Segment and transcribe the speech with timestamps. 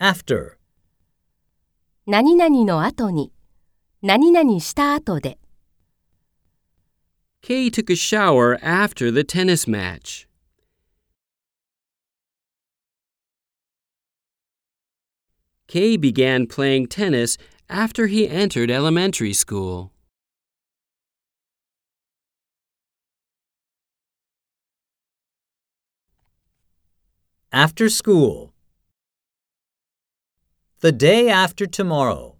[0.00, 0.58] after,
[2.06, 3.32] 何々の後に、
[4.02, 5.38] 何々した後で。
[7.42, 10.26] Kay took a shower after the tennis match.
[15.68, 17.38] Kay began playing tennis
[17.68, 19.92] after he entered elementary school.
[27.52, 28.52] after school.
[30.79, 32.36] the day after tomorrow.